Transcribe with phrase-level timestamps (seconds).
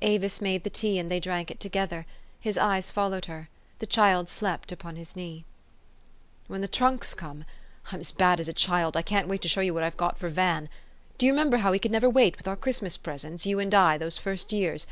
[0.00, 2.06] Avis made the tea, and they drank it together:
[2.40, 3.50] his eyes followed her.
[3.80, 5.44] The child slept upon his knee."
[6.48, 7.44] When the trunks come
[7.92, 10.18] I'm as bad as a child: I can't wait to show you what I've got
[10.18, 10.70] for Van
[11.18, 13.74] (do you remember how we never could wait with our Christmas presents} T OU and
[13.74, 14.86] I those first years?